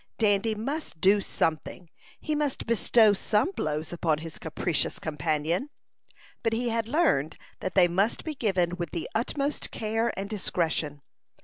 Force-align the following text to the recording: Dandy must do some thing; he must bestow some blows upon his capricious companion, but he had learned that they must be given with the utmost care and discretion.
Dandy 0.17 0.55
must 0.55 0.99
do 0.99 1.21
some 1.21 1.57
thing; 1.57 1.87
he 2.19 2.33
must 2.33 2.65
bestow 2.65 3.13
some 3.13 3.51
blows 3.51 3.93
upon 3.93 4.17
his 4.17 4.39
capricious 4.39 4.97
companion, 4.97 5.69
but 6.41 6.53
he 6.53 6.69
had 6.69 6.87
learned 6.87 7.37
that 7.59 7.75
they 7.75 7.87
must 7.87 8.23
be 8.23 8.33
given 8.33 8.77
with 8.77 8.89
the 8.93 9.07
utmost 9.13 9.69
care 9.69 10.11
and 10.17 10.27
discretion. 10.27 11.03